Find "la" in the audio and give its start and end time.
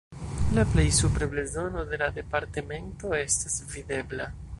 0.53-0.63, 2.03-2.07